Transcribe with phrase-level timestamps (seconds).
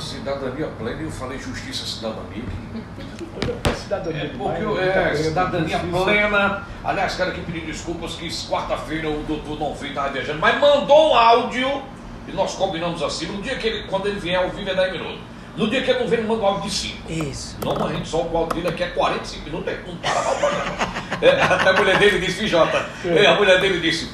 [0.00, 2.44] cidadania plena e eu falei justiça cidadania.
[3.76, 6.04] Cidadania É, porque é, Tá cidadania justiça.
[6.04, 6.62] plena.
[6.84, 11.12] Aliás, quero aqui pedir desculpas que quarta-feira o doutor não veio, estava viajando, mas mandou
[11.12, 11.82] um áudio
[12.28, 13.26] e nós combinamos assim.
[13.26, 15.20] No dia que ele, quando ele vier ao vivo é 10 minutos.
[15.56, 17.12] No dia que ele não vem, ele manda um áudio de 5.
[17.12, 17.56] Isso.
[17.64, 20.38] Não, a gente só o áudio dele aqui é 45 minutos, ele não para o
[20.38, 20.94] programa.
[21.22, 24.10] É, até a mulher dele disse, "Viu, Jota, é, a mulher dele disse,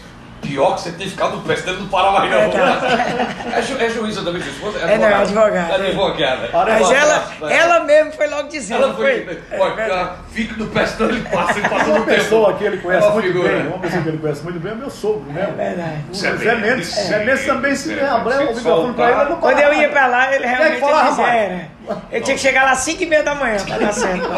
[0.51, 2.39] pior que você tem ficado você não para mais não.
[2.39, 4.79] É, ju- é juíza também, sua esposa?
[4.81, 5.75] É, não, é advogada.
[5.75, 6.51] Advogada.
[6.53, 8.83] Mas ela, ela mesmo foi logo dizendo.
[8.85, 9.41] ela foi.
[9.51, 12.79] É Olha, cara, fica no pé, senão ele passa, ele passa Uma pessoa que ele
[12.79, 13.49] conhece É muito figura.
[13.49, 15.43] bem, uma pessoa que ele conhece muito bem é meu sogro, né?
[15.43, 16.05] É verdade.
[16.11, 16.97] O Zé Mendes.
[16.99, 17.03] É.
[17.03, 20.07] Zé Mendes também se abrir o microfone pra ele, ele não Quando eu ia pra
[20.07, 21.69] lá, ele realmente era.
[22.13, 24.29] Ele tinha que chegar lá às 5 e meia da manhã pra dar certo.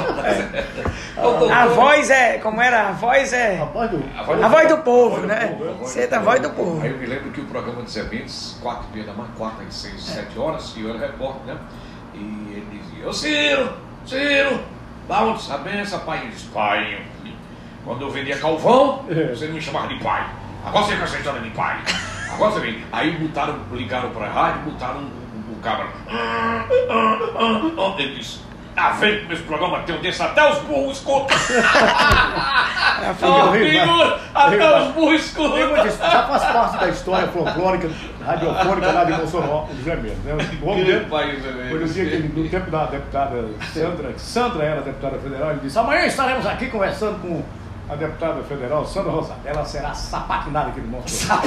[1.53, 2.89] A voz é, como era?
[2.89, 3.57] A voz é.
[3.57, 4.03] Rapaz do...
[4.19, 5.47] A voz A voz do povo, voz do né?
[5.47, 5.73] povo, é.
[5.85, 6.83] Você a voz do povo.
[6.83, 9.31] Aí eu me lembro que o programa de Zé Mendes, 4 e meia da manhã,
[9.39, 11.61] 4 e 6, 7 horas, e eu era repórter, né?
[12.15, 13.73] E ele dizia, ô Ciro,
[14.05, 14.61] Ciro,
[15.09, 16.19] dá onde a benção, pai?
[16.23, 17.01] Ele disse, pai,
[17.85, 19.35] quando eu vendia calvão, É.
[19.35, 20.27] você não me chamava de pai.
[20.65, 21.79] Agora você com essa história de pai.
[22.33, 22.85] Agora você vem.
[22.93, 25.87] Aí botaram, ligaram pra rádio, botaram o, o, o cabra.
[26.09, 28.41] "Ah, ah, ah, ah." Ele disse,
[28.75, 31.37] ah, vem com esse programa, tem desse, até os burros escutam.
[33.03, 34.23] A Ó, horrível, figura, né?
[34.35, 35.59] até os burros escutam.
[35.77, 37.91] Já faz parte da história folclórica,
[38.25, 40.19] radiofônica lá de do Zé Mendes.
[40.25, 40.33] Né?
[40.63, 44.65] O nome dele país, foi no dia que, no tempo da deputada Sandra, que Sandra
[44.65, 47.43] era deputada federal, ele disse, amanhã estaremos aqui conversando com
[47.93, 49.35] a deputada federal Sandra Rosa.
[49.45, 51.43] Ela será sapatinada aqui no Mossoró.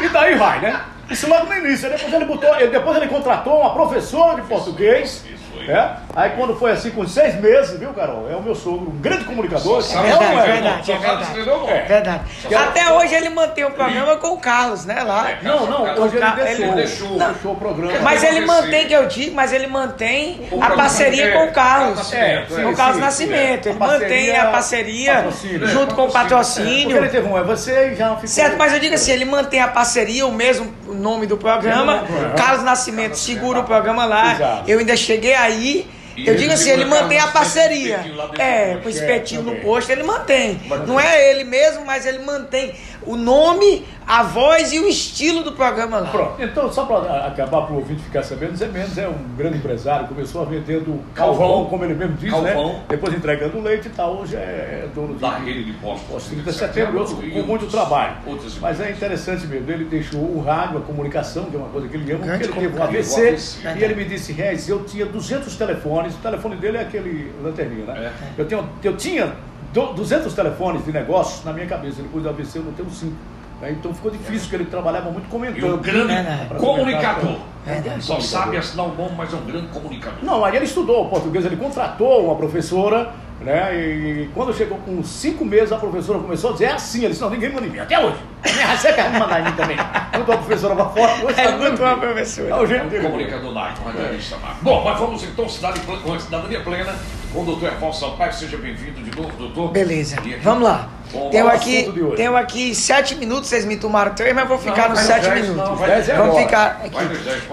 [0.00, 0.80] E daí vai, né?
[1.10, 1.90] Isso logo no início.
[1.90, 5.24] Depois ele botou, depois ele contratou uma professora de português.
[5.68, 5.90] É?
[6.16, 8.28] Aí quando foi assim, com seis meses, viu, Carol?
[8.30, 9.84] É o meu sogro, um grande comunicador.
[9.90, 10.52] É não verdade, é?
[10.52, 11.40] verdade, é sabe verdade.
[11.40, 11.70] o nome.
[11.72, 12.22] É verdade.
[12.54, 15.02] Até hoje ele mantém o programa com o Carlos, né?
[15.02, 15.30] Lá.
[15.30, 16.74] É, Não, não, hoje ele Ele deixou.
[16.74, 17.18] deixou.
[17.18, 17.98] deixou o programa.
[18.00, 21.96] Mas ele mantém, que eu digo, mas ele mantém a parceria é- com o Carlos.
[21.98, 22.66] Nascimento, com é.
[22.66, 23.66] o Carlos Nascimento.
[23.68, 25.26] Ele mantém a parceria
[25.66, 26.96] junto É, com o Porque patrocínio.
[26.96, 28.26] ele teve um, é você e já ficou.
[28.28, 32.04] Certo, mas eu digo assim, ele mantém a parceria, o mesmo nome do programa.
[32.36, 34.62] Carlos Nascimento segura o programa lá.
[34.66, 35.86] Eu ainda cheguei aí.
[36.16, 37.96] E Eu digo assim, ele mantém a parceria.
[37.96, 39.64] espetinho lá dentro É, do com o espetinho É, no também.
[39.64, 40.60] posto, ele mantém.
[40.86, 42.74] Não é ele mesmo, mas ele mantém
[43.06, 46.10] o nome, a voz e o estilo do programa lá.
[46.10, 49.56] Pronto, então só para acabar para o ouvinte ficar sabendo, Zé Mendes é um grande
[49.58, 51.64] empresário, começou a vendendo calvão, Calvão.
[51.66, 52.74] como ele mesmo diz, Calvão.
[52.74, 52.82] né?
[52.88, 56.08] Depois entregando leite e tal, hoje é dono de Da rede de postos.
[56.08, 58.16] postos 30 de setembro, outros, com muito trabalho.
[58.26, 61.88] outros- Mas é interessante mesmo, ele deixou o rádio, a comunicação, que é uma coisa
[61.88, 63.36] que ele ama, porque ele teve um AVC.
[63.76, 67.84] e ele me disse, Reis, eu tinha 200 telefones, o telefone dele é aquele lanterninha,
[67.86, 68.12] né?
[68.38, 68.40] É.
[68.40, 69.32] Eu, tenho, eu tinha
[69.72, 73.14] do- 200 telefones de negócios na minha cabeça, depois do AVC eu não tenho cinco.
[73.60, 73.70] né?
[73.72, 75.78] Então ficou difícil, porque ele trabalhava muito E um comentando.
[75.80, 76.54] grande Verdade.
[76.56, 77.36] comunicador.
[77.66, 78.02] Verdade.
[78.04, 80.18] Só sabe assinar o nome, mas é um grande comunicador.
[80.22, 83.74] Não, aí ele estudou português, ele contratou uma professora, né?
[83.74, 87.20] E quando chegou com cinco meses, a professora começou a dizer, é assim, ele disse,
[87.22, 88.18] não, ninguém manda em mim, até hoje.
[88.44, 89.76] Nem você quer me mandar em mim também.
[90.12, 92.00] Quando a professora vai fora, hoje É muito uma bem.
[92.00, 92.48] professora.
[92.48, 93.02] É o É jeito dele.
[93.04, 94.56] comunicador nato, radialista nato.
[94.62, 95.80] Bom, mas vamos então, cidade,
[96.20, 96.94] cidadania plena,
[97.32, 98.32] com o doutor Erval Sampaio.
[98.32, 99.70] Seja bem-vindo de novo, doutor.
[99.72, 100.88] Beleza, E aqui- vamos lá.
[101.32, 105.00] Tenho aqui, tenho aqui sete minutos, vocês me tomaram três, mas vou ficar Não, nos
[105.00, 105.56] sete minutos.
[105.56, 106.42] não, dez Vamos agora.
[106.44, 106.96] ficar aqui.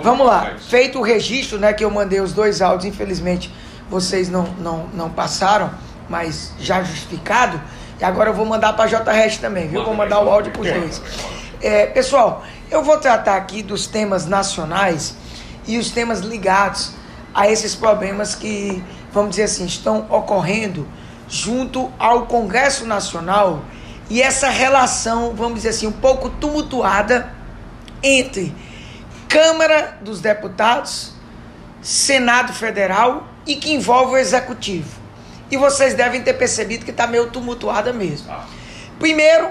[0.03, 0.51] vamos lá.
[0.69, 3.51] Feito o registro, né, que eu mandei os dois áudios, infelizmente
[3.89, 5.71] vocês não, não, não passaram,
[6.09, 7.61] mas já justificado.
[7.99, 9.83] E agora eu vou mandar para a JRS também, viu?
[9.83, 11.01] Vou mandar o áudio para os dois.
[11.61, 15.15] É, pessoal, eu vou tratar aqui dos temas nacionais
[15.65, 16.91] e os temas ligados
[17.33, 20.87] a esses problemas que, vamos dizer assim, estão ocorrendo
[21.27, 23.63] junto ao Congresso Nacional
[24.09, 27.29] e essa relação, vamos dizer assim, um pouco tumultuada
[28.01, 28.55] entre
[29.27, 31.13] Câmara dos Deputados,
[31.81, 34.99] Senado Federal e que envolve o Executivo.
[35.49, 38.27] E vocês devem ter percebido que está meio tumultuada mesmo.
[38.27, 38.45] Tá.
[38.99, 39.49] Primeiro,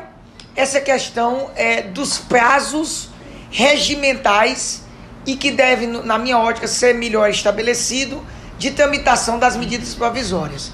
[0.55, 3.09] essa questão é dos prazos
[3.51, 4.83] regimentais
[5.25, 8.22] e que deve, na minha ótica, ser melhor estabelecido
[8.59, 10.72] de tramitação das medidas provisórias.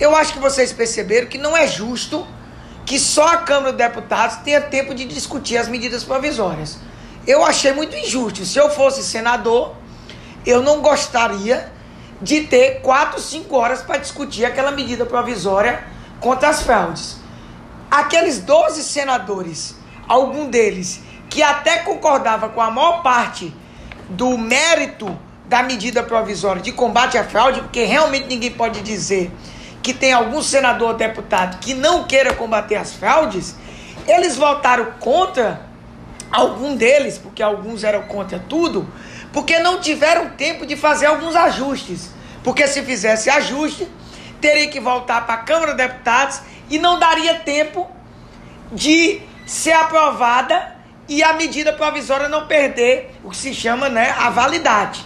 [0.00, 2.26] Eu acho que vocês perceberam que não é justo
[2.84, 6.78] que só a Câmara dos Deputados tenha tempo de discutir as medidas provisórias.
[7.26, 8.44] Eu achei muito injusto.
[8.44, 9.74] Se eu fosse senador,
[10.44, 11.70] eu não gostaria
[12.22, 15.82] de ter quatro, cinco horas para discutir aquela medida provisória
[16.20, 17.16] contra as fraudes.
[17.90, 19.76] Aqueles 12 senadores,
[20.08, 23.52] algum deles, que até concordava com a maior parte
[24.08, 29.30] do mérito da medida provisória de combate à fraude, porque realmente ninguém pode dizer
[29.82, 33.56] que tem algum senador ou deputado que não queira combater as fraudes,
[34.06, 35.60] eles votaram contra
[36.30, 38.86] algum deles, porque alguns eram contra tudo,
[39.32, 42.10] porque não tiveram tempo de fazer alguns ajustes.
[42.44, 43.88] Porque se fizesse ajuste,
[44.40, 47.90] teria que voltar para a Câmara dos Deputados e não daria tempo
[48.70, 50.76] de ser aprovada
[51.08, 55.04] e a medida provisória não perder o que se chama né, a validade.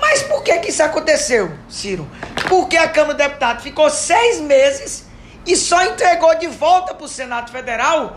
[0.00, 2.08] Mas por que, que isso aconteceu, Ciro?
[2.48, 5.06] Porque a Câmara dos Deputados ficou seis meses
[5.46, 8.16] e só entregou de volta para o Senado Federal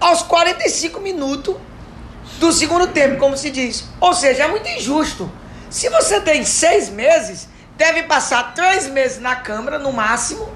[0.00, 1.56] aos 45 minutos
[2.38, 3.84] do segundo tempo, como se diz.
[4.00, 5.30] Ou seja, é muito injusto.
[5.68, 10.48] Se você tem seis meses, deve passar três meses na Câmara, no máximo,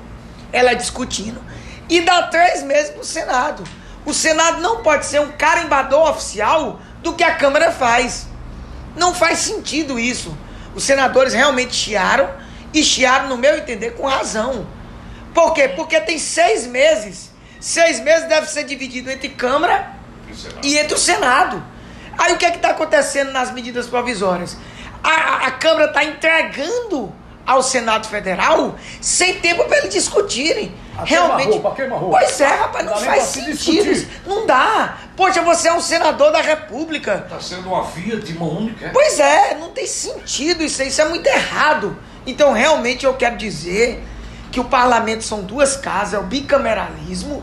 [0.52, 1.42] ela discutindo,
[1.88, 3.64] e dar três meses para o Senado.
[4.04, 8.26] O Senado não pode ser um carimbador oficial do que a Câmara faz.
[8.96, 10.36] Não faz sentido isso.
[10.74, 12.30] Os senadores realmente chiaram
[12.72, 14.66] e chiaram, no meu entender, com razão.
[15.34, 15.68] Por quê?
[15.68, 17.30] Porque tem seis meses.
[17.60, 19.94] Seis meses deve ser dividido entre Câmara
[20.62, 21.62] e entre o Senado.
[22.18, 24.56] Aí o que é que está acontecendo nas medidas provisórias?
[25.02, 27.12] A, a, a Câmara está entregando
[27.44, 30.72] ao Senado Federal sem tempo para eles discutirem.
[30.96, 31.36] A Realmente.
[31.48, 32.18] queima-roupa, a queima-roupa.
[32.18, 33.90] Pois é, rapaz, não nem faz se sentido.
[33.90, 34.06] isso.
[34.26, 34.98] Não dá.
[35.16, 37.24] Poxa, você é um senador da República.
[37.24, 38.86] Está sendo uma via de mão única.
[38.86, 38.88] é?
[38.90, 41.98] Pois é, não tem sentido isso aí, isso é muito errado.
[42.26, 44.04] Então, realmente, eu quero dizer
[44.52, 47.42] que o parlamento são duas casas, é o bicameralismo.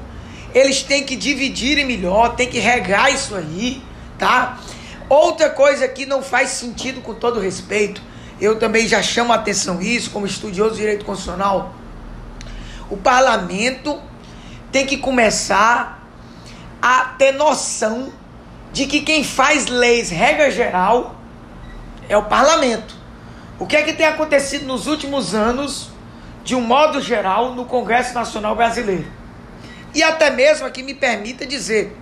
[0.53, 3.83] Eles têm que dividirem melhor, tem que regar isso aí,
[4.19, 4.59] tá?
[5.09, 7.99] Outra coisa que não faz sentido, com todo respeito,
[8.39, 11.73] eu também já chamo a atenção isso, como estudioso de direito constitucional.
[12.89, 13.99] O parlamento
[14.71, 16.07] tem que começar
[16.79, 18.13] a ter noção
[18.71, 21.15] de que quem faz leis, regra geral,
[22.07, 22.95] é o parlamento.
[23.59, 25.89] O que é que tem acontecido nos últimos anos,
[26.43, 29.07] de um modo geral, no Congresso Nacional Brasileiro?
[29.93, 31.97] E até mesmo aqui me permita dizer,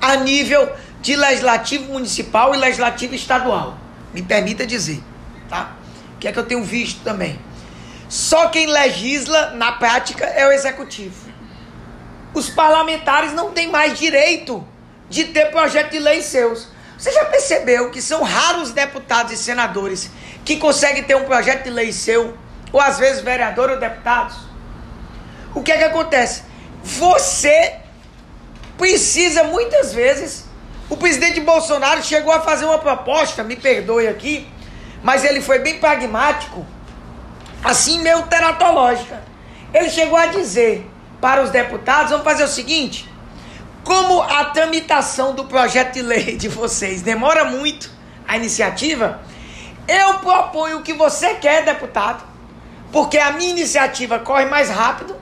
[0.00, 0.70] a nível
[1.04, 3.76] de legislativo municipal e legislativo estadual.
[4.14, 5.02] Me permita dizer,
[5.50, 5.72] tá?
[6.14, 7.38] O que é que eu tenho visto também?
[8.08, 11.30] Só quem legisla na prática é o executivo.
[12.32, 14.66] Os parlamentares não têm mais direito
[15.10, 16.68] de ter projeto de lei seus.
[16.96, 20.10] Você já percebeu que são raros deputados e senadores
[20.42, 22.34] que conseguem ter um projeto de lei seu,
[22.72, 24.36] ou às vezes vereador ou deputados?
[25.54, 26.44] O que é que acontece?
[26.82, 27.76] Você
[28.78, 30.53] precisa muitas vezes.
[30.94, 34.46] O presidente Bolsonaro chegou a fazer uma proposta, me perdoe aqui,
[35.02, 36.64] mas ele foi bem pragmático,
[37.64, 39.20] assim meio teratológica.
[39.72, 40.88] Ele chegou a dizer
[41.20, 43.10] para os deputados: vamos fazer o seguinte.
[43.82, 47.90] Como a tramitação do projeto de lei de vocês demora muito,
[48.28, 49.20] a iniciativa,
[49.88, 52.22] eu proponho o que você quer, deputado,
[52.92, 55.16] porque a minha iniciativa corre mais rápido.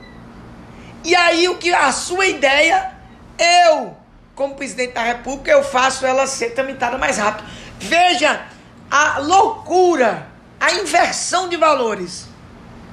[1.02, 2.92] E aí o que a sua ideia,
[3.38, 4.01] eu,
[4.42, 7.48] como presidente da República, eu faço ela ser tramitada mais rápido.
[7.78, 8.44] Veja
[8.90, 10.26] a loucura,
[10.58, 12.26] a inversão de valores.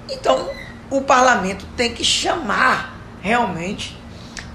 [0.07, 0.47] Então,
[0.91, 3.99] o parlamento tem que chamar realmente,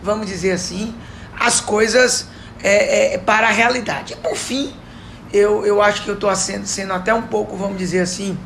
[0.05, 0.95] vamos dizer assim,
[1.37, 2.29] as coisas
[2.63, 4.13] é, é, para a realidade.
[4.13, 4.73] E por fim,
[5.33, 8.39] eu, eu acho que eu estou sendo, sendo até um pouco, vamos dizer assim,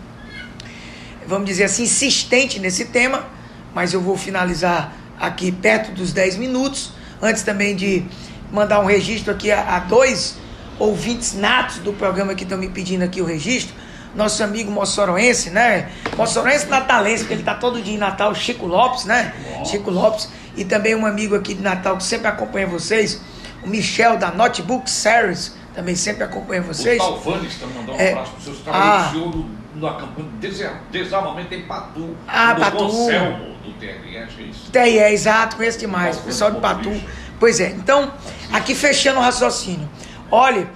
[1.27, 3.27] vamos dizer assim, insistente nesse tema,
[3.75, 8.07] mas eu vou finalizar aqui perto dos 10 minutos, antes também de
[8.51, 10.37] mandar um registro aqui a, a dois
[10.79, 13.75] ouvintes natos do programa que estão me pedindo aqui o registro,
[14.15, 15.91] nosso amigo moçoroense, né?
[16.17, 19.35] Moçoroense natalense, porque ele está todo dia em Natal, Chico Lopes, né?
[19.65, 23.21] Chico Lopes, e também um amigo aqui de Natal que sempre acompanha vocês,
[23.63, 27.01] o Michel da Notebook Series, também sempre acompanha vocês.
[27.03, 28.11] O Talvanes está mandando um É.
[28.13, 28.63] abraço para os seus Ah.
[28.65, 29.07] trabalhos.
[29.09, 32.17] O senhor no- na campanha de desa- desarmamento em Patu.
[32.27, 32.77] Ah, Patu.
[32.79, 34.71] doutor Selmo do TRS, é isso.
[34.75, 36.17] É exato, conheço demais.
[36.17, 37.01] Tá O pessoal de Patu.
[37.39, 38.11] Pois é, então,
[38.53, 39.89] aqui fechando o raciocínio.
[40.31, 40.69] Olha,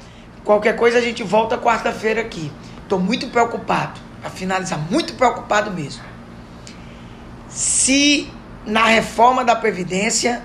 [0.44, 2.50] qualquer coisa a gente volta quarta-feira aqui.
[2.82, 6.02] Estou muito preocupado, para finalizar, muito preocupado mesmo.
[7.48, 8.30] Se
[8.66, 10.42] na reforma da Previdência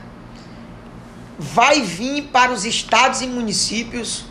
[1.37, 4.25] vai vir para os estados e municípios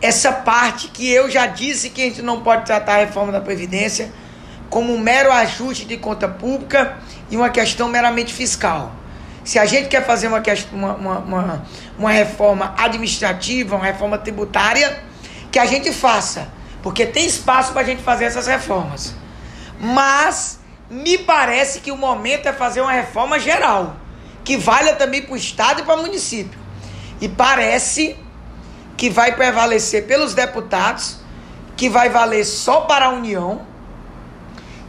[0.00, 3.40] essa parte que eu já disse que a gente não pode tratar a reforma da
[3.40, 4.12] Previdência
[4.70, 6.98] como um mero ajuste de conta pública
[7.30, 8.92] e uma questão meramente fiscal.
[9.48, 11.66] Se a gente quer fazer uma, uma, uma,
[11.98, 15.02] uma reforma administrativa, uma reforma tributária,
[15.50, 16.52] que a gente faça,
[16.82, 19.14] porque tem espaço para a gente fazer essas reformas.
[19.80, 23.96] Mas me parece que o momento é fazer uma reforma geral,
[24.44, 26.60] que valha também para o Estado e para o município.
[27.18, 28.18] E parece
[28.98, 31.20] que vai prevalecer pelos deputados,
[31.74, 33.62] que vai valer só para a União,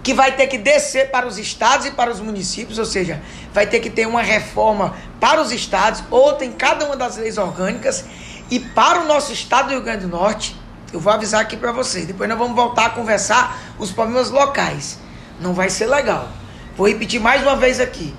[0.10, 3.22] que vai ter que descer para os estados e para os municípios, ou seja,
[3.54, 7.38] vai ter que ter uma reforma para os estados, outra em cada uma das leis
[7.38, 8.06] orgânicas,
[8.50, 10.56] E para o nosso estado do Rio Grande do Norte,
[10.92, 12.08] eu vou avisar aqui para vocês.
[12.08, 14.98] Depois nós vamos voltar a conversar os problemas locais.
[15.40, 16.28] Não vai ser legal.
[16.76, 18.12] Vou repetir mais uma vez aqui.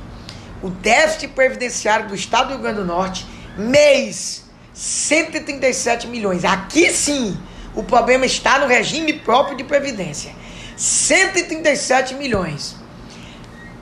[0.63, 3.27] O déficit previdenciário do estado do Rio Grande do Norte,
[3.59, 6.45] mês, 137 milhões.
[6.45, 7.37] Aqui sim,
[7.75, 10.33] o problema está no regime próprio de previdência.
[10.81, 12.75] 137 milhões.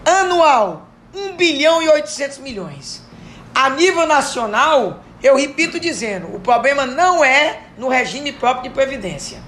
[0.05, 3.07] Anual, 1 bilhão e 800 milhões.
[3.55, 9.39] A nível nacional, eu repito dizendo, o problema não é no regime próprio de previdência.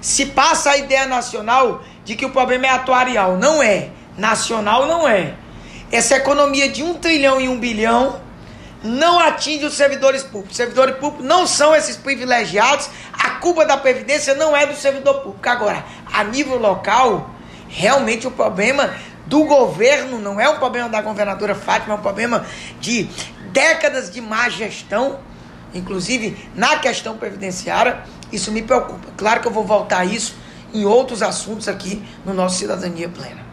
[0.00, 3.90] Se passa a ideia nacional de que o problema é atuarial, não é.
[4.16, 5.34] Nacional não é.
[5.90, 8.20] Essa economia de 1 trilhão e 1 bilhão
[8.84, 10.50] não atinge os servidores públicos.
[10.50, 12.88] Os servidores públicos não são esses privilegiados.
[13.12, 15.48] A culpa da previdência não é do servidor público.
[15.48, 15.82] Agora,
[16.14, 17.28] a nível local,
[17.68, 18.94] realmente o problema
[19.26, 22.46] do governo não é um problema da governadora Fátima, é um problema
[22.80, 23.08] de
[23.52, 25.18] décadas de má gestão,
[25.74, 28.04] inclusive na questão previdenciária.
[28.30, 29.08] Isso me preocupa.
[29.16, 30.36] Claro que eu vou voltar a isso
[30.72, 33.43] em outros assuntos aqui no nosso Cidadania Plena.